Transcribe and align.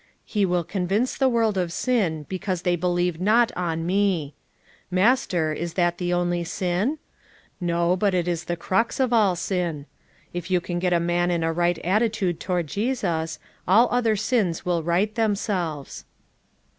'(Hc 0.27 0.47
will 0.47 0.63
convince 0.63 1.15
the 1.15 1.29
world 1.29 1.59
of 1.59 1.71
sin 1.71 2.25
because 2.27 2.63
they 2.63 2.75
believe 2.75 3.21
not 3.21 3.51
on 3.55 3.85
ME. 3.85 4.33
'Master, 4.89 5.53
is 5.53 5.75
that 5.75 5.99
the 5.99 6.11
only 6.11 6.43
sin! 6.43 6.89
1 6.89 6.97
No, 7.61 7.95
but 7.95 8.15
it 8.15 8.27
is 8.27 8.45
the 8.45 8.57
crux 8.57 8.97
408 8.97 8.97
FOUR 8.97 9.19
MOTHERS 9.19 9.39
AT 9.39 9.47
CHAUTAUQUA 9.47 9.59
of 9.59 9.63
all 9.63 9.75
sin. 9.75 9.85
If 10.33 10.49
you 10.49 10.59
can 10.59 10.79
get 10.79 10.93
a 10.93 10.99
man 10.99 11.29
in 11.29 11.43
a 11.43 11.53
right 11.53 11.77
at 11.77 12.01
titude 12.01 12.39
toward 12.39 12.65
Jesus, 12.65 13.37
all 13.67 13.87
other 13.91 14.15
sins 14.15 14.65
will 14.65 14.81
right 14.81 15.13
themselves." 15.13 16.05